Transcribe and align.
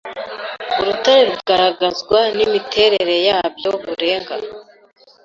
Urutare 0.79 1.21
rugaragazwa 1.29 2.19
nimiterere 2.35 3.15
yabyo 3.27 3.71
burenga 3.83 4.33